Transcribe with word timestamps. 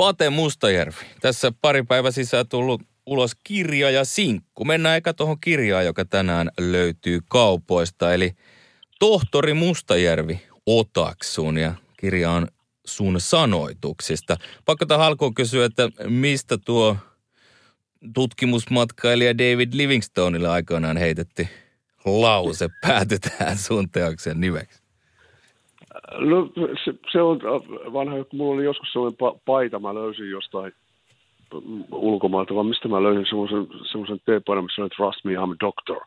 Pate 0.00 0.30
Mustajärvi. 0.30 1.04
Tässä 1.20 1.52
pari 1.60 1.82
päivä 1.82 2.10
sisään 2.10 2.48
tullut 2.48 2.82
ulos 3.06 3.32
kirja 3.44 3.90
ja 3.90 4.04
sinkku. 4.04 4.64
Mennään 4.64 4.96
eka 4.96 5.14
tuohon 5.14 5.40
kirjaan, 5.40 5.84
joka 5.84 6.04
tänään 6.04 6.50
löytyy 6.58 7.20
kaupoista. 7.28 8.14
Eli 8.14 8.32
Tohtori 8.98 9.54
Mustajärvi 9.54 10.42
otaksun 10.66 11.58
ja 11.58 11.74
kirja 11.96 12.30
on 12.30 12.48
sun 12.86 13.20
sanoituksista. 13.20 14.36
Pakko 14.64 14.86
tähän 14.86 15.06
alkuun 15.06 15.34
kysyä, 15.34 15.64
että 15.64 15.88
mistä 16.08 16.58
tuo 16.58 16.96
tutkimusmatkailija 18.14 19.38
David 19.38 19.68
Livingstoneille 19.72 20.48
aikoinaan 20.48 20.96
heitettiin 20.96 21.48
lause 22.04 22.68
päätetään 22.86 23.58
sun 23.58 23.90
teoksen 23.90 24.40
nimeksi? 24.40 24.79
No 26.18 26.48
se, 26.84 26.94
se 27.12 27.22
on 27.22 27.40
vanha, 27.92 28.24
kun 28.24 28.38
mulla 28.38 28.54
oli 28.54 28.64
joskus 28.64 28.92
sellainen 28.92 29.18
pa- 29.22 29.38
paita, 29.44 29.78
mä 29.78 29.94
löysin 29.94 30.30
jostain 30.30 30.72
ulkomailta, 31.92 32.54
vaan 32.54 32.66
mistä 32.66 32.88
mä 32.88 33.02
löysin 33.02 33.26
semmoisen, 33.26 33.66
semmoisen 33.90 34.20
teepaidan, 34.26 34.64
missä 34.64 34.82
oli 34.82 34.90
Trust 34.90 35.24
me, 35.24 35.32
I'm 35.32 35.52
a 35.52 35.56
doctor. 35.60 36.00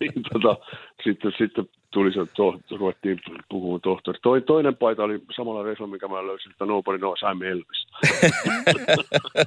niin, 0.00 0.12
tota, 0.32 0.56
sitten, 1.04 1.32
sitten 1.38 1.68
tuli 1.90 2.12
se, 2.12 2.26
to, 2.36 2.60
ruvettiin 2.70 3.20
puhumaan 3.48 3.80
tohtori. 3.80 4.18
Toi, 4.22 4.40
toinen 4.40 4.76
paita 4.76 5.04
oli 5.04 5.22
samalla 5.36 5.62
reissulla, 5.62 5.90
mikä 5.90 6.08
mä 6.08 6.26
löysin, 6.26 6.52
että 6.52 6.66
nobody 6.66 6.98
knows 6.98 7.20
I'm 7.22 7.44
Elvis. 7.44 7.86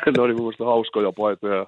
ne 0.16 0.22
oli 0.22 0.32
mun 0.32 0.42
mielestä 0.42 0.64
hauskoja 0.64 1.12
paitoja 1.12 1.66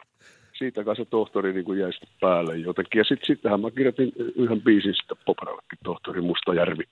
siitä 0.62 0.84
kanssa 0.84 1.05
tohtori 1.05 1.52
niin 1.52 1.64
kuin 1.64 1.78
jäi 1.78 1.92
sitten 1.92 2.08
päälle 2.20 2.56
jotenkin. 2.56 2.98
Ja 2.98 3.05
sitten 3.05 3.27
sittenhän 3.27 3.60
mä 3.60 3.70
kirjoitin 3.70 4.12
yhden 4.36 4.62
biisin 4.62 4.94
sitten 4.94 5.16
Poperallekin, 5.27 5.78
tohtori 5.84 6.20
Mustajärvi. 6.20 6.84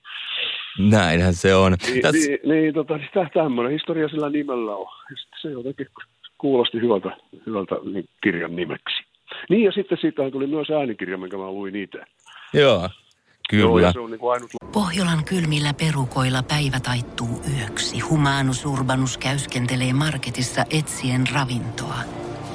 Näinhän 0.78 1.34
se 1.34 1.54
on. 1.54 1.76
Niin, 1.86 2.02
Täs... 2.02 2.12
niin, 2.14 2.38
niin 2.44 2.74
tota, 2.74 2.96
niin 2.96 3.10
tämmöinen 3.34 3.72
historia 3.72 4.08
sillä 4.08 4.30
nimellä 4.30 4.76
on. 4.76 4.86
Ja 5.10 5.16
sitten 5.16 5.38
se 5.42 5.48
jotenkin 5.50 5.86
kuulosti 6.38 6.80
hyvältä, 6.80 7.16
hyvältä 7.46 7.74
niin, 7.92 8.08
kirjan 8.22 8.56
nimeksi. 8.56 8.96
Niin 9.50 9.64
ja 9.64 9.72
sitten 9.72 9.98
siitä 10.00 10.30
tuli 10.30 10.46
myös 10.46 10.70
äänikirja, 10.70 11.18
minkä 11.18 11.36
mä 11.36 11.50
luin 11.50 11.76
itse. 11.76 11.98
Joo. 12.54 12.88
Kyllä. 13.50 13.80
Joo, 13.80 13.92
se 13.92 14.00
on 14.00 14.10
niin 14.10 14.20
kuin 14.20 14.32
ainut... 14.32 14.50
Pohjolan 14.72 15.24
kylmillä 15.24 15.74
perukoilla 15.74 16.42
päivä 16.42 16.80
taittuu 16.80 17.42
yöksi. 17.58 18.00
Humanus 18.00 18.66
Urbanus 18.66 19.18
käyskentelee 19.18 19.92
marketissa 19.92 20.64
etsien 20.70 21.24
ravintoa. 21.34 22.19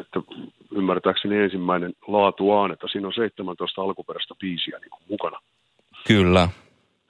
että 0.00 0.20
ymmärtääkseni 0.72 1.36
ensimmäinen 1.36 1.92
laatuaan, 2.06 2.72
että 2.72 2.86
siinä 2.92 3.06
on 3.06 3.14
17 3.14 3.82
alkuperäistä 3.82 4.34
biisiä 4.40 4.78
niin 4.78 4.90
kuin 4.90 5.02
mukana. 5.08 5.40
Kyllä. 6.06 6.48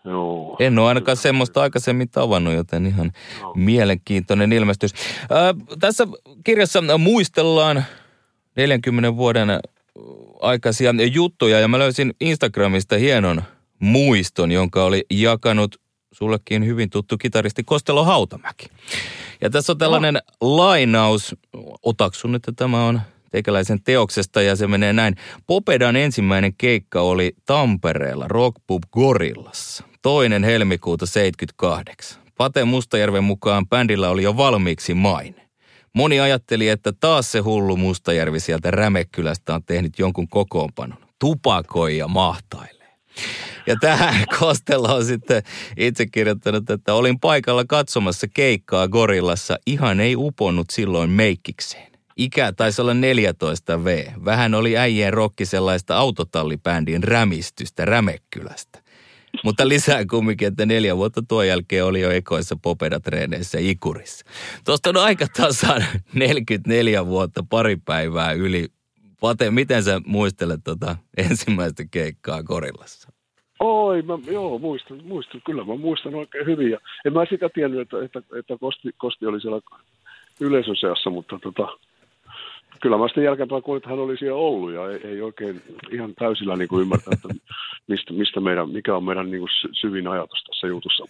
Joo. 0.05 0.57
En 0.61 0.79
ole 0.79 0.89
ainakaan 0.89 1.17
semmoista 1.17 1.63
aikaisemmin 1.63 2.09
tavannut, 2.09 2.55
joten 2.55 2.87
ihan 2.87 3.13
no. 3.43 3.53
mielenkiintoinen 3.57 4.53
ilmestys. 4.53 4.95
Ää, 5.31 5.55
tässä 5.81 6.07
kirjassa 6.45 6.99
muistellaan 6.99 7.85
40 8.57 9.17
vuoden 9.17 9.49
aikaisia 10.41 10.95
juttuja 11.13 11.61
ja 11.61 11.69
mä 11.69 11.79
löysin 11.79 12.15
Instagramista 12.21 12.97
hienon 12.97 13.43
muiston, 13.79 14.53
jonka 14.53 14.85
oli 14.85 15.05
jakanut 15.11 15.81
sullekin 16.17 16.67
hyvin 16.67 16.91
tuttu 16.91 17.19
kitaristi 17.19 17.65
Kostelo 17.65 18.05
Hautamäki. 18.05 18.67
Ja 19.41 19.51
tässä 19.51 19.73
on 19.73 19.79
tällainen 19.79 20.15
no. 20.15 20.21
lainaus, 20.41 21.37
otaksun, 21.83 22.35
että 22.35 22.53
tämä 22.57 22.87
on 22.87 23.01
teikäläisen 23.31 23.83
teoksesta 23.83 24.43
ja 24.43 24.57
se 24.57 24.67
menee 24.67 24.93
näin. 24.93 25.17
Popedan 25.47 25.97
ensimmäinen 25.97 26.55
keikka 26.59 27.01
oli 27.01 27.37
Tampereella 27.47 28.29
Rockpub 28.29 28.83
Gorillassa. 28.93 29.85
Toinen 30.03 30.45
helmikuuta 30.45 31.07
78. 31.07 32.23
Pate 32.37 32.65
Mustajärven 32.65 33.25
mukaan 33.25 33.69
bändillä 33.69 34.11
oli 34.11 34.23
jo 34.23 34.37
valmiiksi 34.37 34.95
maine. 34.95 35.49
Moni 35.93 36.21
ajatteli, 36.21 36.69
että 36.69 36.93
taas 36.93 37.33
se 37.33 37.39
hullu 37.39 37.77
Mustajärvi 37.77 38.41
sieltä 38.41 38.71
Rämekkylästä 38.71 39.55
on 39.55 39.65
tehnyt 39.65 39.99
jonkun 39.99 40.29
kokoonpanon. 40.29 40.99
Tupakoi 41.19 41.97
ja 41.99 42.09
mahtailee. 42.09 42.76
Ja 43.67 43.77
tähän 43.81 44.25
Kostella 44.39 44.95
on 44.95 45.05
sitten 45.05 45.43
itse 45.77 46.07
kirjoittanut, 46.07 46.71
että 46.71 46.95
olin 46.95 47.21
paikalla 47.21 47.65
katsomassa 47.69 48.27
keikkaa 48.35 48.89
Gorillassa. 48.89 49.59
Ihan 49.67 50.01
ei 50.01 50.17
uponnut 50.17 50.71
silloin 50.71 51.11
meikkikseen. 51.11 51.93
Ikä 52.17 52.53
taisi 52.53 52.83
olla 52.83 52.95
14 52.95 53.85
V. 53.85 54.07
Vähän 54.25 54.55
oli 54.55 54.77
äijien 54.77 55.13
rokki 55.13 55.47
sellaista 55.47 55.97
autotallibändin 55.97 57.05
rämistystä 57.05 57.85
Rämekkylästä. 57.85 58.87
Mutta 59.45 59.69
lisää 59.69 60.05
kumminkin, 60.11 60.49
että 60.49 60.67
neljä 60.67 60.97
vuotta 60.97 61.23
tuon 61.29 61.47
jälkeen 61.49 61.85
oli 61.85 62.01
jo 62.01 62.11
ekoissa 62.11 62.57
popedatreeneissä 62.63 63.59
Ikurissa. 63.61 64.25
Tuosta 64.65 64.89
on 64.89 64.97
aika 64.97 65.27
tasan 65.37 65.85
44 66.15 67.07
vuotta 67.07 67.45
pari 67.51 67.77
päivää 67.77 68.33
yli. 68.33 68.69
Pate, 69.21 69.51
miten 69.51 69.83
sä 69.83 70.01
muistelet 70.07 70.61
tota 70.65 70.97
ensimmäistä 71.17 71.85
keikkaa 71.91 72.43
Korillassa? 72.43 73.13
Oi, 73.61 74.03
mä, 74.03 74.19
joo, 74.27 74.59
muistan, 74.59 75.01
muistan, 75.05 75.41
kyllä 75.47 75.65
mä 75.65 75.77
muistan 75.77 76.15
oikein 76.15 76.47
hyvin. 76.47 76.71
Ja 76.71 76.79
en 77.05 77.13
mä 77.13 77.25
sitä 77.31 77.49
tiennyt, 77.49 77.81
että, 77.81 78.05
että, 78.05 78.23
että 78.39 78.57
Kosti, 78.61 78.91
Kosti 78.97 79.27
oli 79.27 79.41
siellä 79.41 79.61
yleisön 80.41 80.77
seassa, 80.77 81.11
mutta 81.11 81.39
tota, 81.43 81.69
kyllä 82.83 82.99
mä 82.99 83.09
sitten 83.09 83.25
jälkeenpäin 83.25 83.63
kuulin, 83.63 83.79
että 83.79 83.91
hän 83.91 83.99
oli 83.99 84.17
siellä 84.17 84.39
ollut 84.39 84.73
ja 84.73 84.91
ei, 84.91 85.01
ei 85.05 85.23
oikein 85.23 85.63
ihan 85.91 86.15
täysillä 86.15 86.57
niin 86.57 86.69
kuin 86.69 86.83
ymmärtää, 86.83 87.13
että 87.13 87.29
mistä, 87.89 88.13
mistä 88.13 88.41
meidän, 88.41 88.71
mikä 88.71 88.97
on 88.97 89.05
meidän 89.05 89.31
niin 89.31 89.41
kuin 89.41 89.51
syvin 89.73 90.09
ajatus 90.09 90.45
tässä 90.47 90.67
jutussa. 90.67 91.05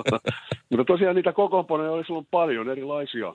Mutta 0.70 0.84
tosiaan 0.86 1.16
niitä 1.16 1.32
kokoonpanoja 1.32 1.90
oli 1.90 2.04
silloin 2.04 2.28
paljon 2.30 2.70
erilaisia, 2.70 3.34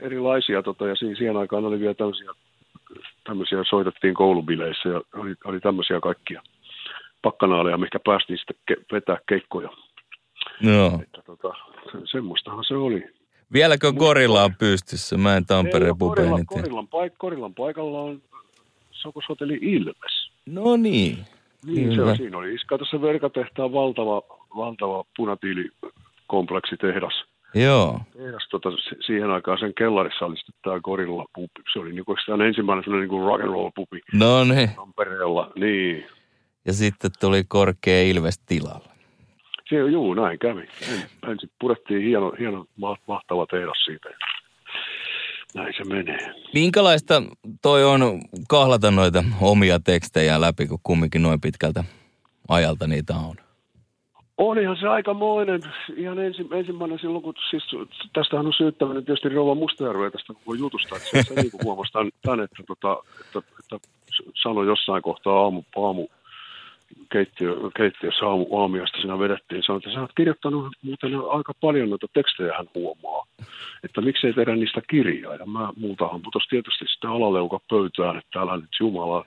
erilaisia 0.00 0.62
tota, 0.62 0.88
ja 0.88 0.96
siihen 0.96 1.36
aikaan 1.36 1.64
oli 1.64 1.80
vielä 1.80 1.94
tämmöisiä, 1.94 2.30
tämmöisiä 3.24 3.58
soitettiin 3.70 4.14
koulubileissä 4.14 4.88
ja 4.88 5.02
oli, 5.14 5.34
oli 5.44 5.60
tämmöisiä 5.60 6.00
kaikkia 6.00 6.42
pakkanaaleja, 7.22 7.78
mikä 7.78 7.98
päästiin 8.04 8.38
sitten 8.38 8.56
ke- 8.70 8.84
vetää 8.92 9.18
keikkoja. 9.28 9.68
No. 10.62 11.00
Että, 11.02 11.22
tota, 11.26 11.48
se, 11.92 11.98
semmoistahan 12.04 12.64
se 12.64 12.74
oli. 12.74 13.04
Vieläkö 13.52 13.92
Gorilla 13.92 14.44
on 14.44 14.54
pystyssä? 14.58 15.18
Mä 15.18 15.36
en 15.36 15.46
Tampereen 15.46 15.98
pubeeni 15.98 16.44
Korillan, 16.44 16.88
paik- 16.88 17.14
Korillan 17.18 17.54
paikalla 17.54 18.00
on 18.00 18.22
Sokoshotelli 18.90 19.58
Ilves. 19.62 20.30
No 20.46 20.76
niin. 20.76 21.18
Niin, 21.66 21.96
se, 21.96 22.16
siinä 22.16 22.38
oli 22.38 22.54
iska 22.54 22.78
tuossa 22.78 23.02
verkatehtaan 23.02 23.72
valtava, 23.72 24.22
valtava 24.56 25.04
punatiilikompleksitehdas. 25.16 27.24
Joo. 27.54 28.00
Tehdas, 28.16 28.48
tota, 28.50 28.68
siihen 29.06 29.30
aikaan 29.30 29.58
sen 29.58 29.74
kellarissa 29.74 30.24
oli 30.24 30.36
sitten 30.36 30.54
tämä 30.62 30.80
Gorilla 30.80 31.24
pubi. 31.34 31.48
Se 31.72 31.78
oli 31.78 31.92
niinku 31.92 32.14
ensimmäinen 32.46 32.84
sellainen 32.84 33.08
niinku 33.08 33.26
rock 33.26 33.42
and 33.42 33.50
roll 33.50 33.70
pubi. 33.74 34.00
No 34.12 34.44
niin. 34.44 34.70
Tampereella, 34.76 35.52
niin. 35.56 36.06
Ja 36.66 36.72
sitten 36.72 37.10
tuli 37.20 37.44
korkea 37.48 38.02
Ilves 38.02 38.38
tilalla. 38.38 38.92
Se, 39.68 39.76
juu, 39.76 40.14
näin 40.14 40.38
kävi. 40.38 40.68
Ensin 41.28 41.50
purettiin 41.60 42.02
hieno, 42.02 42.32
hieno 42.38 42.66
mahtava 43.06 43.46
tehdas 43.46 43.84
siitä. 43.84 44.08
Näin 45.54 45.74
se 45.76 45.84
menee. 45.84 46.34
Minkälaista 46.54 47.22
toi 47.62 47.84
on 47.84 48.00
kahlata 48.48 48.90
noita 48.90 49.24
omia 49.40 49.80
tekstejä 49.80 50.40
läpi, 50.40 50.66
kun 50.66 50.78
kumminkin 50.82 51.22
noin 51.22 51.40
pitkältä 51.40 51.84
ajalta 52.48 52.86
niitä 52.86 53.14
on? 53.14 53.36
Olihan 54.42 54.76
se 54.76 54.88
aikamoinen, 54.88 55.60
ihan 55.96 56.18
ensi, 56.18 56.46
ensimmäinen 56.52 56.98
silloin, 56.98 57.22
kun 57.22 57.34
siis 57.50 57.64
tästähän 58.12 58.46
on 58.46 58.52
syyttäminen 58.52 59.04
tietysti 59.04 59.28
Rova 59.28 59.54
Mustajärveä 59.54 60.10
tästä 60.10 60.34
koko 60.34 60.54
jutusta, 60.54 60.96
että 60.96 61.22
se, 61.22 61.34
niin 61.34 61.50
huomasi 61.64 61.92
tämän, 61.92 62.10
tämän 62.22 62.40
että, 62.40 62.62
tota, 62.66 62.96
että, 63.20 63.38
että, 63.38 63.88
sanoi 64.42 64.66
jossain 64.66 65.02
kohtaa 65.02 65.42
aamu, 65.42 65.62
aamu 65.76 66.08
keittiö, 67.12 67.54
keittiössä 67.76 68.26
aamu, 68.26 68.46
aamiasta 68.60 68.98
siinä 68.98 69.18
vedettiin. 69.18 69.62
Sanoin, 69.62 69.82
että 69.84 69.94
sä 69.94 70.00
oot 70.00 70.12
kirjoittanut 70.16 70.72
muuten 70.82 71.12
aika 71.30 71.52
paljon 71.60 71.90
noita 71.90 72.06
tekstejä 72.12 72.56
hän 72.56 72.68
huomaa, 72.74 73.26
että 73.84 74.00
miksei 74.00 74.32
tehdä 74.32 74.56
niistä 74.56 74.80
kirjaa. 74.90 75.34
Ja 75.34 75.46
mä 75.46 75.72
muutahan 75.76 76.22
putos 76.22 76.46
tietysti 76.50 76.84
sitä 76.94 77.10
alaleuka 77.10 77.60
pöytään, 77.70 78.16
että 78.16 78.30
täällä 78.32 78.56
nyt 78.56 78.80
Jumala. 78.80 79.24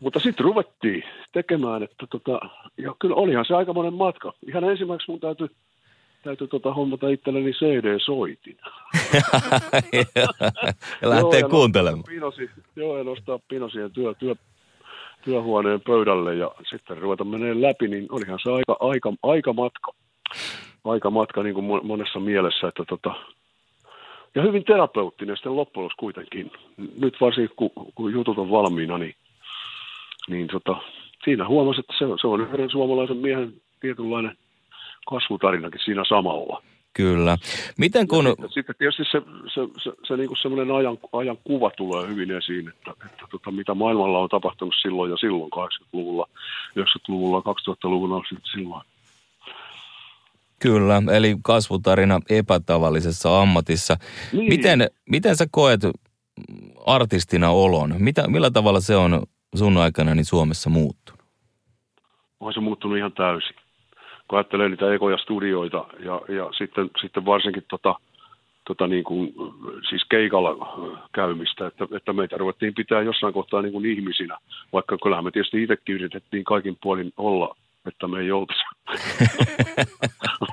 Mutta 0.00 0.20
sitten 0.20 0.44
ruvettiin 0.44 1.02
tekemään, 1.32 1.82
että 1.82 2.06
tota, 2.10 2.40
ja 2.78 2.94
kyllä 2.98 3.14
olihan 3.14 3.44
se 3.44 3.54
aika 3.54 3.72
monen 3.72 3.94
matka. 3.94 4.32
Ihan 4.48 4.64
ensimmäiseksi 4.64 5.10
mun 5.10 5.20
täytyy, 5.20 5.48
täytyy 6.22 6.48
tota 6.48 6.74
hommata 6.74 7.08
itselleni 7.08 7.52
CD-soitin. 7.52 8.56
ja 11.02 11.10
lähtee 11.10 11.40
joo, 11.40 11.48
kuuntelemaan. 11.48 12.04
Pinosi, 12.08 12.50
joo, 12.76 12.98
ja 12.98 13.04
nostaa 13.04 13.38
Pinosien 13.48 13.92
työ, 13.92 14.14
työ, 14.14 14.34
työhuoneen 15.24 15.80
pöydälle 15.80 16.34
ja 16.34 16.50
sitten 16.70 16.98
ruveta 16.98 17.24
menee 17.24 17.62
läpi, 17.62 17.88
niin 17.88 18.06
olihan 18.10 18.38
se 18.42 18.50
aika, 18.50 18.76
aika, 18.80 19.12
aika 19.22 19.52
matka. 19.52 19.92
Aika 20.84 21.10
matka 21.10 21.42
niin 21.42 21.54
kuin 21.54 21.86
monessa 21.86 22.20
mielessä, 22.20 22.68
että 22.68 22.84
tota, 22.88 23.14
ja 24.34 24.42
hyvin 24.42 24.64
terapeuttinen 24.64 25.36
sitten 25.36 25.56
loppujen 25.56 25.90
kuitenkin. 25.98 26.52
Nyt 27.00 27.16
varsinkin, 27.20 27.56
kun, 27.56 27.70
kun 27.94 28.12
jutut 28.12 28.38
on 28.38 28.50
valmiina, 28.50 28.98
niin, 28.98 29.14
niin 30.28 30.46
tota, 30.46 30.80
siinä 31.24 31.48
huomasi, 31.48 31.80
että 31.80 31.94
se, 31.98 32.04
se 32.20 32.26
on 32.26 32.40
yhden 32.40 32.70
suomalaisen 32.70 33.16
miehen 33.16 33.54
tietynlainen 33.80 34.36
kasvutarinakin 35.10 35.80
siinä 35.84 36.04
samalla. 36.08 36.62
Kyllä. 36.96 37.38
Miten 37.78 38.08
kun... 38.08 38.24
sitten, 38.26 38.50
sitten 38.50 38.74
tietysti 38.78 39.04
se, 39.04 39.22
se, 39.54 39.60
se, 39.84 39.92
se 40.08 40.16
niin 40.16 40.28
kuin 40.28 40.38
semmoinen 40.42 40.76
ajan, 40.76 40.98
ajan 41.12 41.38
kuva 41.44 41.70
tulee 41.70 42.08
hyvin 42.08 42.30
esiin, 42.30 42.68
että, 42.68 42.90
että 42.90 43.26
tota, 43.30 43.50
mitä 43.50 43.74
maailmalla 43.74 44.18
on 44.18 44.28
tapahtunut 44.28 44.74
silloin 44.82 45.10
ja 45.10 45.16
silloin 45.16 45.50
80-luvulla, 45.56 46.28
90-luvulla, 46.78 47.40
2000-luvulla 47.40 48.22
silloin. 48.52 48.82
Kyllä, 50.58 51.02
eli 51.12 51.36
kasvutarina 51.42 52.20
epätavallisessa 52.30 53.40
ammatissa. 53.40 53.96
Niin. 54.32 54.48
Miten, 54.48 54.90
miten 55.10 55.36
sä 55.36 55.46
koet 55.50 55.80
artistina 56.86 57.50
olon? 57.50 57.94
Mitä, 57.98 58.28
millä 58.28 58.50
tavalla 58.50 58.80
se 58.80 58.96
on 58.96 59.22
sun 59.56 59.76
aikana 59.76 60.14
niin 60.14 60.24
Suomessa 60.24 60.70
muuttunut? 60.70 61.20
On 62.40 62.52
se 62.52 62.60
muuttunut 62.60 62.98
ihan 62.98 63.12
täysin 63.12 63.56
kun 64.28 64.38
ajattelee 64.38 64.68
niitä 64.68 64.94
ekoja 64.94 65.18
studioita 65.18 65.84
ja, 65.98 66.20
ja 66.28 66.50
sitten, 66.58 66.90
sitten 67.00 67.24
varsinkin 67.24 67.64
tota, 67.70 67.94
tota 68.66 68.86
niin 68.86 69.04
kuin, 69.04 69.34
siis 69.88 70.04
keikalla 70.10 70.52
käymistä, 71.12 71.66
että, 71.66 71.86
että 71.96 72.12
meitä 72.12 72.36
ruvettiin 72.36 72.74
pitää 72.74 73.02
jossain 73.02 73.34
kohtaa 73.34 73.62
niin 73.62 73.72
kuin 73.72 73.86
ihmisinä, 73.86 74.38
vaikka 74.72 74.98
kyllähän 75.02 75.24
me 75.24 75.30
tietysti 75.30 75.62
itsekin 75.62 75.94
yritettiin 75.94 76.44
kaikin 76.44 76.78
puolin 76.82 77.12
olla, 77.16 77.56
että 77.86 78.08
me 78.08 78.20
ei 78.20 78.32
oltaisi. 78.32 78.62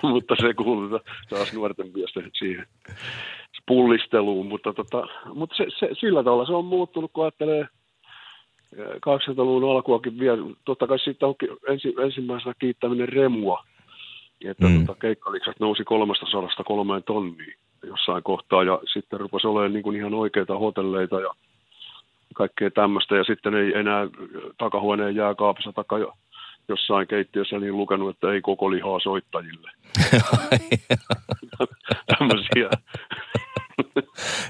mutta 0.13 0.35
se 0.41 0.53
kuuluu 0.53 0.99
taas 1.29 1.53
nuorten 1.53 1.91
miesten 1.95 2.31
siihen 2.33 2.65
pullisteluun, 3.65 4.45
mutta, 4.45 4.73
tota, 4.73 5.07
mutta 5.33 5.55
se, 5.55 5.65
se, 5.79 5.89
sillä 5.99 6.23
tavalla 6.23 6.45
se 6.45 6.53
on 6.53 6.65
muuttunut, 6.65 7.11
kun 7.13 7.23
ajattelee 7.23 7.67
80-luvun 8.77 9.71
alkuakin 9.71 10.19
vielä, 10.19 10.43
totta 10.65 10.87
kai 10.87 10.99
siitä 10.99 11.27
on 11.27 11.35
ensi, 11.67 11.93
ensimmäisenä 12.03 12.53
kiittäminen 12.59 13.09
remua, 13.09 13.63
että 14.45 14.67
mm. 14.67 14.85
tota, 14.85 14.99
keikkaliksat 15.01 15.59
nousi 15.59 15.83
300 15.83 16.49
kolmeen 16.65 17.03
tonniin 17.03 17.55
jossain 17.83 18.23
kohtaa, 18.23 18.63
ja 18.63 18.79
sitten 18.93 19.19
rupesi 19.19 19.47
olemaan 19.47 19.73
niin 19.73 19.83
kuin 19.83 19.97
ihan 19.97 20.13
oikeita 20.13 20.57
hotelleita 20.57 21.19
ja 21.19 21.29
kaikkea 22.33 22.71
tämmöistä, 22.71 23.15
ja 23.15 23.23
sitten 23.23 23.53
ei 23.53 23.79
enää 23.79 24.07
takahuoneen 24.57 25.15
jääkaapissa 25.15 25.73
takaa 25.73 25.99
jossain 26.67 27.07
keittiössä 27.07 27.59
niin 27.59 27.77
lukenut, 27.77 28.09
että 28.09 28.31
ei 28.31 28.41
koko 28.41 28.71
lihaa 28.71 28.99
soittajille. 28.99 29.71
Tämmöisiä. 32.17 32.69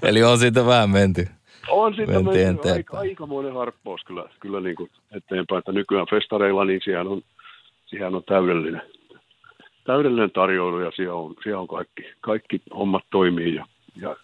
Eli 0.02 0.24
on 0.24 0.38
siitä 0.38 0.66
vähän 0.66 0.90
menty. 0.90 1.28
On 1.70 1.96
siitä 1.96 2.12
mennyt 2.14 2.66
aika, 2.66 2.98
aikamoinen 2.98 3.54
harppaus 3.54 4.02
kyllä, 4.04 4.30
kyllä 4.40 4.60
niin 4.60 4.76
kuin 4.76 4.90
eteenpäin, 5.12 5.60
että 5.60 5.72
nykyään 5.72 6.08
festareilla 6.10 6.66
niin 6.66 6.82
siellä 6.84 7.12
on, 7.12 7.22
siellä 7.86 8.18
on 8.18 8.24
täydellinen, 8.24 8.82
täydellinen 9.84 10.32
tarjoilu 10.32 10.80
ja 10.80 10.92
siellä 10.96 11.16
on, 11.16 11.36
siellä 11.44 11.62
on 11.62 11.68
kaikki, 11.68 12.04
kaikki 12.22 12.62
hommat 12.76 13.04
toimii 13.12 13.56
ja, 13.56 13.66
ja 13.96 14.16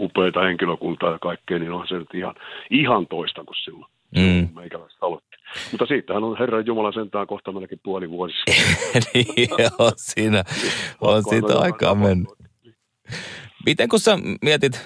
upeita 0.00 0.42
henkilökuntaa 0.42 1.12
ja 1.12 1.18
kaikkea, 1.18 1.58
niin 1.58 1.72
on 1.72 1.86
se 1.88 1.94
nyt 1.94 2.14
ihan, 2.14 2.34
ihan 2.70 3.06
toista 3.06 3.44
kuin 3.44 3.56
silloin. 3.64 3.92
Mm. 4.16 4.48
Meikäläistä 4.54 5.06
aloitti. 5.06 5.36
Mutta 5.70 5.86
siitähän 5.86 6.24
on 6.24 6.38
Herran 6.38 6.66
Jumala 6.66 6.92
sentään 6.92 7.26
kohta 7.26 7.52
melkein 7.52 7.80
puoli 7.84 8.10
vuodessa. 8.10 8.42
niin, 9.14 9.48
on 9.78 9.92
siinä, 9.96 10.44
on 11.00 11.22
siitä 11.22 11.58
aikaa 11.58 11.94
mennyt. 11.94 12.41
Miten 13.66 13.88
kun 13.88 14.00
sä 14.00 14.18
mietit 14.42 14.80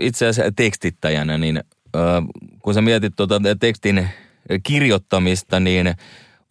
itse 0.00 0.26
asiassa 0.26 0.52
tekstittäjänä, 0.56 1.38
niin 1.38 1.56
äh, 1.56 2.24
kun 2.62 2.74
sä 2.74 2.80
mietit 2.80 3.12
tuota 3.16 3.40
tekstin 3.60 4.08
kirjoittamista, 4.62 5.60
niin 5.60 5.94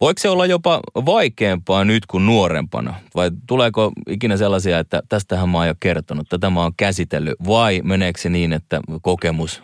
voiko 0.00 0.18
se 0.18 0.28
olla 0.28 0.46
jopa 0.46 0.80
vaikeampaa 1.06 1.84
nyt 1.84 2.06
kuin 2.06 2.26
nuorempana? 2.26 2.94
Vai 3.14 3.30
tuleeko 3.46 3.92
ikinä 4.08 4.36
sellaisia, 4.36 4.78
että 4.78 5.02
tästähän 5.08 5.48
mä 5.48 5.58
oon 5.58 5.66
jo 5.66 5.74
kertonut, 5.80 6.28
tätä 6.28 6.50
mä 6.50 6.62
oon 6.62 6.72
käsitellyt, 6.76 7.34
vai 7.46 7.80
meneekö 7.84 8.20
se 8.20 8.28
niin, 8.28 8.52
että 8.52 8.80
kokemus 9.02 9.62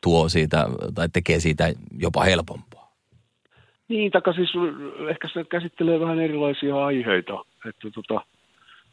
tuo 0.00 0.28
siitä 0.28 0.66
tai 0.94 1.08
tekee 1.08 1.40
siitä 1.40 1.72
jopa 1.98 2.22
helpompaa? 2.22 2.92
Niin, 3.88 4.10
taikka 4.10 4.32
siis 4.32 4.50
ehkä 5.10 5.28
se 5.32 5.44
käsittelee 5.44 6.00
vähän 6.00 6.20
erilaisia 6.20 6.84
aiheita, 6.84 7.44
että 7.68 7.90
tota, 7.94 8.20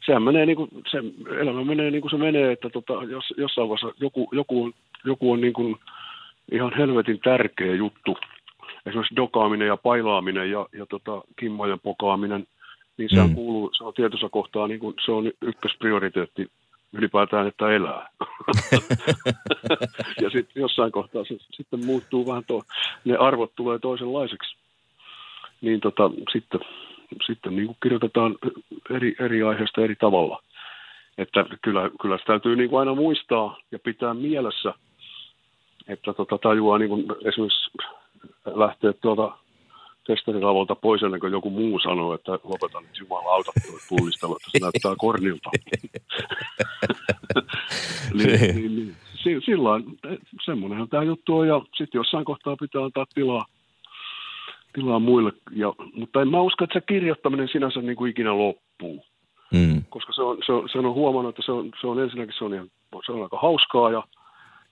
sehän 0.06 0.22
menee 0.22 0.46
niin 0.46 0.56
kuin, 0.56 0.70
se 0.90 0.98
elämä 1.40 1.64
menee 1.64 1.90
niin 1.90 2.00
kuin 2.00 2.10
se 2.10 2.16
menee, 2.16 2.52
että 2.52 2.70
tota, 2.70 2.92
jos, 2.92 3.24
jossain 3.36 3.68
vaiheessa 3.68 3.98
joku, 4.00 4.28
joku 4.32 4.64
on, 4.64 4.72
joku 5.04 5.32
on 5.32 5.40
niin 5.40 5.52
kuin 5.52 5.76
ihan 6.52 6.72
helvetin 6.76 7.20
tärkeä 7.20 7.74
juttu, 7.74 8.18
esimerkiksi 8.86 9.16
dokaaminen 9.16 9.68
ja 9.68 9.76
pailaaminen 9.76 10.50
ja, 10.50 10.66
ja 10.72 10.86
tota, 10.86 11.22
kimmojen 11.38 11.80
pokaaminen, 11.80 12.46
niin 12.96 13.10
sehän 13.10 13.28
mm. 13.28 13.34
kuuluu, 13.34 13.70
se 13.78 13.84
on 13.84 13.94
tietyssä 13.94 14.28
kohtaa, 14.30 14.68
niin 14.68 14.80
kuin, 14.80 14.94
se 15.04 15.12
on 15.12 15.32
ykkösprioriteetti 15.42 16.50
ylipäätään, 16.92 17.46
että 17.46 17.70
elää. 17.70 18.08
ja 20.22 20.30
sitten 20.30 20.60
jossain 20.60 20.92
kohtaa 20.92 21.24
se 21.24 21.36
sitten 21.52 21.86
muuttuu 21.86 22.26
vähän 22.26 22.44
tuo, 22.46 22.62
ne 23.04 23.16
arvot 23.16 23.52
tulee 23.56 23.78
toisenlaiseksi. 23.78 24.56
Niin 25.60 25.80
tota, 25.80 26.10
sitten 26.32 26.60
sitten 27.26 27.56
niin 27.56 27.66
kuin 27.66 27.76
kirjoitetaan 27.82 28.36
eri, 28.90 29.16
eri 29.20 29.42
aiheista 29.42 29.80
eri 29.80 29.96
tavalla. 29.96 30.42
Että 31.18 31.44
kyllä, 31.62 31.90
kyllä 32.00 32.18
se 32.18 32.24
täytyy 32.24 32.56
niin 32.56 32.70
kuin 32.70 32.80
aina 32.80 32.94
muistaa 32.94 33.58
ja 33.70 33.78
pitää 33.78 34.14
mielessä, 34.14 34.74
että 35.88 36.12
tota, 36.12 36.38
tajuaa 36.38 36.78
niin 36.78 36.88
kuin 36.88 37.06
esimerkiksi 37.24 37.70
lähteä 38.54 38.92
tuolta 38.92 39.38
testerilavolta 40.06 40.74
pois 40.74 41.02
ennen 41.02 41.20
kuin 41.20 41.32
joku 41.32 41.50
muu 41.50 41.78
sanoo, 41.78 42.14
että 42.14 42.32
lopetan 42.32 42.82
nyt 42.82 42.98
Jumala 42.98 43.34
auta 43.34 43.52
pullistelu, 43.88 44.36
että 44.36 44.50
se 44.50 44.58
näyttää 44.58 44.94
kornilta. 44.98 45.50
niin, 48.14 48.56
niin, 48.56 48.76
niin. 48.76 48.96
Silloin 49.44 49.84
semmoinenhan 50.44 50.88
tämä 50.88 51.02
juttu 51.02 51.38
on 51.38 51.48
ja 51.48 51.60
sitten 51.78 51.98
jossain 51.98 52.24
kohtaa 52.24 52.56
pitää 52.60 52.84
antaa 52.84 53.06
tilaa 53.14 53.46
tilaa 54.76 54.98
muille. 54.98 55.32
Ja, 55.52 55.72
mutta 55.94 56.22
en 56.22 56.28
mä 56.28 56.40
usko, 56.40 56.64
että 56.64 56.80
se 56.80 56.86
kirjoittaminen 56.86 57.48
sinänsä 57.48 57.80
niin 57.80 57.96
kuin 57.96 58.10
ikinä 58.10 58.38
loppuu. 58.38 59.04
Mm. 59.52 59.82
Koska 59.88 60.12
se 60.12 60.22
on, 60.22 60.38
se, 60.46 60.52
on, 60.52 60.68
se 60.72 60.78
on 60.78 60.94
huomannut, 60.94 61.32
että 61.32 61.46
se 61.46 61.52
on, 61.52 61.70
se 61.80 61.86
on 61.86 62.00
ensinnäkin 62.00 62.34
se 62.38 62.44
on, 62.44 62.54
ihan, 62.54 62.70
se 63.06 63.12
on 63.12 63.22
aika 63.22 63.38
hauskaa 63.38 63.90
ja, 63.90 64.02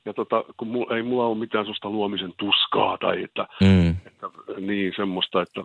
ja 0.04 0.14
tota, 0.14 0.44
kun 0.56 0.68
mulla, 0.68 0.96
ei 0.96 1.02
mulla 1.02 1.26
ole 1.26 1.38
mitään 1.38 1.64
sellaista 1.64 1.90
luomisen 1.90 2.32
tuskaa 2.36 2.98
tai 2.98 3.22
että, 3.22 3.46
mm. 3.60 3.90
että 3.90 4.30
niin 4.60 4.92
semmoista, 4.96 5.42
että 5.42 5.64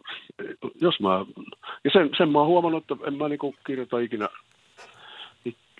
jos 0.82 1.00
mä, 1.00 1.26
ja 1.84 1.92
sen, 1.94 2.10
sen 2.18 2.30
mä 2.30 2.40
oon 2.40 2.48
huomannut, 2.48 2.92
että 2.92 3.08
en 3.08 3.14
mä 3.14 3.30
niin 3.30 3.56
kirjoita 3.66 4.00
ikinä, 4.00 4.30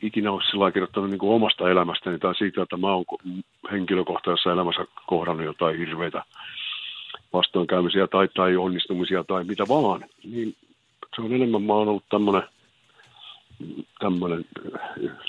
ikinä 0.02 0.32
ole 0.32 0.44
sillä 0.52 0.72
kirjoittanut 0.72 1.10
niin 1.10 1.20
omasta 1.22 1.70
elämästäni 1.70 2.20
tai 2.20 2.36
siitä, 2.36 2.62
että 2.62 2.78
mä 2.78 2.94
oon 2.94 3.06
henkilökohtaisessa 3.72 4.52
elämässä 4.52 4.86
kohdannut 5.08 5.46
jotain 5.46 5.78
hirveitä 5.78 6.24
vastoinkäymisiä 7.34 8.08
tai, 8.08 8.28
tai 8.36 8.56
onnistumisia 8.56 9.24
tai 9.24 9.44
mitä 9.44 9.64
vaan, 9.68 10.06
niin 10.24 10.56
se 11.16 11.22
on 11.22 11.34
enemmän, 11.34 11.62
mä 11.62 11.74
oon 11.74 11.88
ollut 11.88 12.10
tämmöinen 12.10 12.44
tämmöinen 14.00 14.46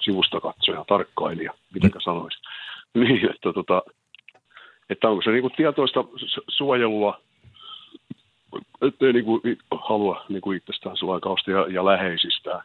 sivustakatsoja, 0.04 0.84
tarkkailija, 0.88 1.54
miten 1.74 1.90
sanoisi. 2.04 2.38
Niin, 2.94 3.30
että, 3.30 3.52
tota, 3.52 3.82
että 4.90 5.08
onko 5.08 5.22
se 5.22 5.30
niinku 5.30 5.50
tietoista 5.50 6.04
suojelua 6.48 7.20
ettei 8.82 9.12
niin 9.12 9.24
kuin, 9.24 9.40
halua 9.80 10.24
niin 10.28 10.40
kuin 10.40 10.56
itsestään 10.56 10.96
suojakausta 10.96 11.50
ja, 11.50 11.66
ja 11.68 11.84
läheisistään, 11.84 12.62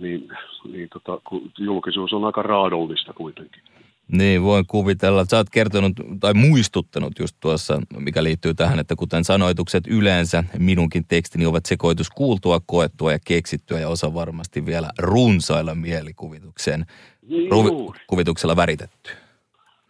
niin, 0.00 0.28
niin 0.72 0.88
tota, 0.88 1.20
kun 1.24 1.50
julkisuus 1.58 2.12
on 2.12 2.24
aika 2.24 2.42
raadollista 2.42 3.12
kuitenkin. 3.12 3.62
Niin, 4.08 4.42
voin 4.42 4.66
kuvitella. 4.66 5.24
Sä 5.24 5.36
oot 5.36 5.50
kertonut 5.50 5.92
tai 6.20 6.34
muistuttanut 6.34 7.18
just 7.18 7.36
tuossa, 7.40 7.80
mikä 7.96 8.22
liittyy 8.22 8.54
tähän, 8.54 8.78
että 8.78 8.96
kuten 8.96 9.24
sanoitukset 9.24 9.86
yleensä, 9.86 10.44
minunkin 10.58 11.04
tekstini 11.08 11.46
ovat 11.46 11.66
sekoitus 11.66 12.10
kuultua, 12.10 12.60
koettua 12.66 13.12
ja 13.12 13.18
keksittyä 13.24 13.80
ja 13.80 13.88
osa 13.88 14.14
varmasti 14.14 14.66
vielä 14.66 14.90
runsailla 14.98 15.74
mielikuvituksen, 15.74 16.86
ruvi, 17.50 17.70
kuvituksella 18.06 18.56
väritetty. 18.56 19.10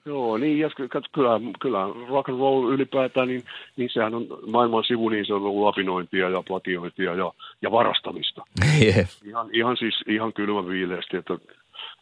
Joo, 0.05 0.39
niin 0.39 0.59
ja 0.59 0.71
ky- 0.71 0.89
kyllä, 1.13 1.41
kyllä 1.61 1.79
rock 2.09 2.29
and 2.29 2.39
roll 2.39 2.73
ylipäätään, 2.73 3.29
niin, 3.29 3.43
niin 3.77 3.91
sehän 3.93 4.15
on 4.15 4.27
maailman 4.53 4.85
sivu, 4.85 5.09
niin 5.09 5.27
se 5.27 5.35
on 5.35 5.43
ollut 5.43 5.65
lapinointia 5.65 6.29
ja 6.29 6.43
plagiointia 6.47 7.15
ja, 7.15 7.33
ja 7.63 7.71
varastamista. 7.71 8.43
Jep. 8.87 9.07
Ihan, 9.25 9.49
ihan 9.53 9.77
siis 9.77 9.95
ihan 10.07 10.33
kylmä 10.33 10.69
viileästi, 10.69 11.17
että, 11.17 11.35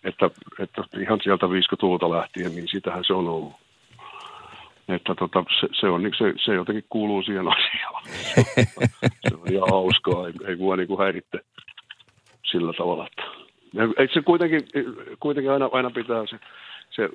että, 0.04 0.30
että 0.59 0.83
ihan 1.00 1.21
sieltä 1.23 1.47
50-luvulta 1.47 2.11
lähtien, 2.11 2.54
niin 2.54 2.69
sitähän 2.69 3.04
se 3.07 3.12
on 3.12 3.28
ollut. 3.28 3.52
Että 4.88 5.14
tota, 5.14 5.45
se, 5.61 5.69
se, 5.80 5.87
on, 5.87 6.02
niin 6.02 6.14
se, 6.19 6.35
se 6.45 6.54
jotenkin 6.54 6.85
kuuluu 6.88 7.23
siihen 7.23 7.49
asiaan. 7.49 8.04
se 9.28 9.35
on 9.35 9.52
ihan 9.52 9.69
hauskaa, 9.71 10.26
ei, 10.26 10.33
ei 10.47 10.57
mua 10.57 10.76
niin 10.76 10.99
häiritte 10.99 11.38
sillä 12.50 12.73
tavalla. 12.73 13.07
Että. 13.07 13.23
Eikö 13.99 14.14
se 14.14 14.23
kuitenkin, 14.23 14.61
kuitenkin 15.21 15.52
aina, 15.52 15.69
aina 15.73 15.90
pitää 15.90 16.26
se, 16.30 16.38
se 16.90 17.09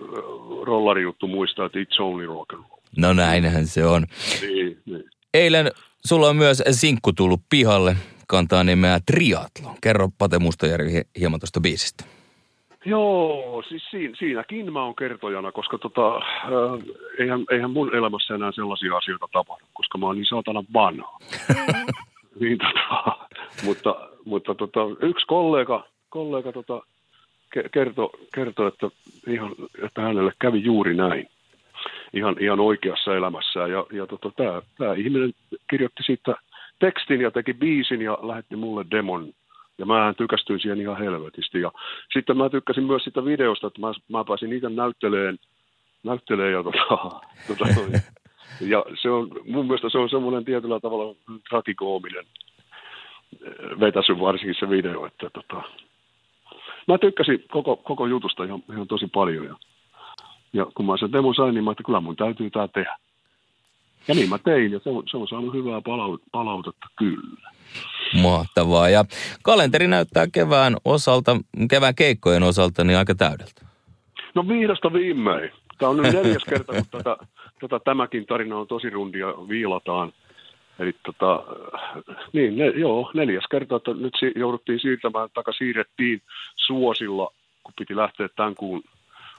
rollarijuttu 0.64 1.28
muistaa, 1.28 1.66
että 1.66 1.80
it's 1.80 2.02
only 2.02 2.26
rock 2.26 2.54
and 2.54 2.64
roll. 2.70 2.82
No 2.98 3.14
näinhän 3.14 3.68
se 3.68 3.86
on. 3.86 4.06
Niin, 4.42 4.82
niin. 4.86 5.04
Eilen 5.34 5.72
sulla 6.06 6.28
on 6.30 6.36
myös 6.36 6.64
sinkku 6.72 7.14
tullut 7.14 7.42
pihalle, 7.50 7.96
kantaa 8.28 8.64
nimeä 8.64 9.00
Triathlon. 9.06 9.76
Kerro 9.82 10.10
Pate 10.18 10.40
Mustajärvi 10.40 10.92
hi- 10.94 11.08
hieman 11.20 11.40
tuosta 11.40 11.62
biisistä. 11.62 12.15
Joo, 12.86 13.64
siis 13.70 13.84
siinä, 13.92 14.16
siinäkin 14.20 14.74
mä 14.74 14.84
oon 14.84 14.96
kertojana, 14.96 15.52
koska 15.52 15.78
tota, 15.78 16.16
äh, 16.16 16.96
eihän, 17.20 17.46
eihän 17.52 17.72
mun 17.72 17.96
elämässä 17.96 18.36
enää 18.36 18.52
sellaisia 18.52 18.98
asioita 18.98 19.28
tapahdu, 19.32 19.66
koska 19.74 19.98
mä 19.98 20.06
oon 20.06 20.16
niin 20.16 20.26
saatana 20.26 20.64
vanha. 20.74 21.18
niin, 22.40 22.58
tota, 22.58 23.18
mutta 23.64 24.10
mutta 24.26 24.56
tota, 24.56 24.80
yksi 25.02 25.26
kollega, 25.26 25.88
kollega 26.10 26.52
tota, 26.52 26.82
ke- 27.56 27.70
kertoi, 27.72 28.10
kerto, 28.36 28.68
että, 28.68 28.90
ihan, 29.28 29.56
että 29.84 30.02
hänelle 30.02 30.32
kävi 30.40 30.64
juuri 30.64 30.94
näin 30.94 31.30
ihan, 32.14 32.36
ihan 32.40 32.60
oikeassa 32.60 33.16
elämässä. 33.16 33.60
Ja, 33.60 33.86
ja 33.92 34.08
tota, 34.08 34.62
tämä 34.78 34.94
ihminen 34.94 35.34
kirjoitti 35.70 36.04
siitä 36.04 36.36
tekstin 36.80 37.22
ja 37.22 37.32
teki 37.32 37.54
biisin 37.54 38.02
ja 38.02 38.18
lähetti 38.22 38.56
mulle 38.56 38.86
demon. 38.92 39.34
Ja 39.78 39.86
mä 39.86 40.14
tykästyin 40.18 40.60
siihen 40.60 40.82
ihan 40.82 40.98
helvetisti. 40.98 41.62
Ja 41.62 41.72
sitten 42.14 42.38
mä 42.38 42.50
tykkäsin 42.50 42.84
myös 42.84 43.04
sitä 43.04 43.26
videosta, 43.26 43.68
että 43.68 43.82
mä, 43.82 43.92
mä 44.10 44.24
pääsin 44.24 44.54
itse 44.54 44.70
näytteleen, 44.70 45.40
näytteleen 46.04 46.54
ja, 46.54 46.64
tota, 46.64 46.98
tota, 47.48 47.66
ja 48.62 48.86
se 49.02 49.10
on, 49.10 49.30
mun 49.46 49.66
mielestä 49.66 49.90
se 49.90 49.98
on 49.98 50.10
semmoinen 50.10 50.46
tietyllä 50.46 50.80
tavalla 50.80 51.16
tragikoominen 51.50 52.26
eh, 53.46 53.80
vetäsy 53.80 54.20
varsinkin 54.20 54.56
se 54.60 54.70
video, 54.70 55.06
että 55.06 55.30
tota, 55.30 55.62
mä 56.88 56.98
tykkäsin 56.98 57.44
koko, 57.52 57.76
koko 57.76 58.08
jutusta 58.08 58.44
ihan, 58.44 58.64
ihan 58.72 58.88
tosi 58.88 59.08
paljon 59.08 59.46
ja, 59.46 59.56
ja 60.54 60.66
kun 60.76 60.86
mä 60.86 60.98
sen 60.98 61.12
demo 61.12 61.34
sain, 61.34 61.54
niin 61.54 61.64
mä 61.64 61.72
että 61.72 61.84
kyllä 61.84 62.02
mun 62.02 62.16
täytyy 62.16 62.50
tää 62.50 62.68
tehdä. 62.68 62.98
Ja 64.08 64.16
niin 64.16 64.30
mä 64.30 64.38
tein 64.38 64.72
ja 64.72 64.80
se 64.84 64.90
on, 64.90 65.04
se 65.12 65.18
on 65.18 65.28
saanut 65.28 65.54
hyvää 65.54 65.82
palaut, 65.82 66.22
palautetta 66.32 66.88
kyllä. 66.96 67.52
Mahtavaa. 68.22 68.90
Ja 68.90 69.06
kalenteri 69.44 69.88
näyttää 69.88 70.28
kevään 70.34 70.76
osalta, 70.86 71.38
kevään 71.70 71.96
keikkojen 71.96 72.44
osalta 72.44 72.84
niin 72.84 72.98
aika 72.98 73.16
täydeltä. 73.16 73.66
No 74.36 74.48
vihdosta 74.48 74.94
viimein. 74.94 75.52
Tämä 75.78 75.90
on 75.90 75.98
nyt 75.98 76.14
neljäs 76.14 76.44
kerta, 76.50 76.74
kun 76.74 76.86
tätä, 76.92 77.18
tätä, 77.62 77.80
tämäkin 77.80 78.26
tarina 78.26 78.58
on 78.58 78.68
tosi 78.68 78.90
rundia 78.90 79.28
viilataan. 79.28 80.14
Eli 80.80 80.96
tota, 81.06 81.44
niin, 82.34 82.58
ne, 82.58 82.68
joo, 82.68 83.12
neljäs 83.14 83.46
kerta, 83.52 83.76
että 83.76 83.94
nyt 83.94 84.14
si- 84.20 84.34
jouduttiin 84.36 84.80
siirtämään, 84.80 85.30
taka 85.34 85.52
siirrettiin 85.52 86.22
suosilla, 86.56 87.32
kun 87.64 87.74
piti 87.78 87.96
lähteä 87.96 88.30
tämän 88.36 88.56
kuun 88.56 88.84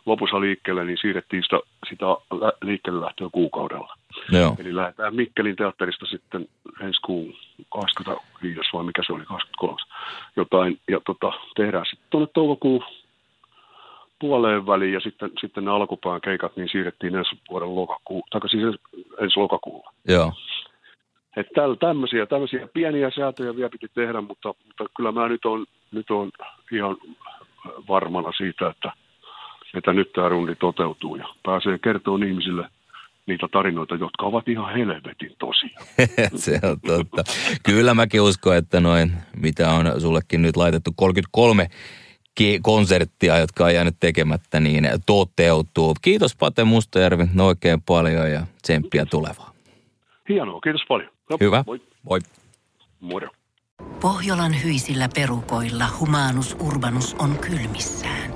lopussa 0.07 0.41
liikkeelle, 0.41 0.85
niin 0.85 0.99
siirrettiin 1.01 1.43
sitä, 1.43 1.61
sitä 1.89 2.07
lä- 2.41 2.53
liikkeelle 2.63 3.01
lähtöä 3.01 3.29
kuukaudella. 3.33 3.97
Joo. 4.33 4.57
Eli 4.59 4.77
lähdetään 4.77 5.15
Mikkelin 5.15 5.57
teatterista 5.57 6.07
sitten 6.07 6.49
ensi 6.81 7.01
kuun 7.05 7.35
25. 8.55 8.77
vai 8.77 8.85
mikä 8.85 9.03
se 9.07 9.13
oli, 9.13 9.25
23. 9.25 9.77
jotain, 10.37 10.81
ja 10.91 11.01
tota, 11.07 11.33
tehdään 11.57 11.87
sitten 11.87 12.07
tuonne 12.11 12.29
toukokuun 12.35 12.85
puoleen 14.19 14.67
väliin, 14.67 14.93
ja 14.93 15.01
sitten, 15.01 15.31
sitten 15.41 15.65
ne 15.65 15.71
alkupään 15.71 16.21
keikat 16.21 16.57
niin 16.57 16.69
siirrettiin 16.69 17.17
ensi 17.17 17.39
vuoden 17.51 17.75
lokakuun, 17.75 18.23
tai 18.31 18.49
siis 18.49 18.63
ensi- 19.19 19.39
lokakuulla. 19.39 19.93
Joo. 20.09 20.33
Että 21.37 21.61
tämmöisiä, 21.81 22.27
tämmöisiä 22.27 22.69
pieniä 22.75 23.11
säätöjä 23.11 23.57
vielä 23.57 23.71
piti 23.71 23.89
tehdä, 23.95 24.21
mutta, 24.21 24.55
mutta 24.67 24.85
kyllä 24.97 25.13
mä 25.13 25.29
nyt 25.29 25.45
on, 25.45 25.67
nyt 25.93 26.11
on 26.11 26.31
ihan 26.73 26.97
varmana 27.89 28.33
siitä, 28.33 28.69
että, 28.69 28.93
että 29.75 29.93
nyt 29.93 30.13
tämä 30.13 30.29
rundi 30.29 30.55
toteutuu 30.55 31.17
ja 31.17 31.29
pääsee 31.43 31.79
kertomaan 31.79 32.23
ihmisille 32.23 32.69
niitä 33.27 33.49
tarinoita, 33.53 33.95
jotka 33.95 34.27
ovat 34.27 34.49
ihan 34.49 34.75
helvetin 34.75 35.33
tosia. 35.39 35.79
se 36.45 36.61
on 36.63 36.81
totta. 36.87 37.25
Kyllä 37.63 37.95
mäkin 37.95 38.21
uskon, 38.21 38.57
että 38.57 38.81
noin, 38.81 39.13
mitä 39.37 39.71
on 39.71 40.01
sullekin 40.01 40.43
nyt 40.43 40.57
laitettu 40.57 40.91
33 40.97 41.69
ki- 42.35 42.61
konserttia, 42.63 43.39
jotka 43.39 43.65
on 43.65 43.75
jäänyt 43.75 43.97
tekemättä, 44.01 44.61
niin 44.61 44.89
toteutuu. 45.07 45.95
Kiitos 46.03 46.37
Pate 46.37 46.65
Mustajärvi 46.65 47.25
oikein 47.41 47.83
paljon 47.83 48.31
ja 48.31 48.47
tsemppiä 48.63 49.07
tulevaa. 49.07 49.53
Hienoa, 50.29 50.61
kiitos 50.61 50.83
paljon. 50.89 51.11
No, 51.31 51.37
Hyvä. 51.41 51.65
Moi. 51.67 51.81
Moi. 52.03 52.21
Moro. 53.01 53.29
Pohjolan 54.01 54.63
hyisillä 54.65 55.09
perukoilla 55.15 55.85
humanus 56.01 56.57
urbanus 56.61 57.15
on 57.15 57.39
kylmissään. 57.39 58.36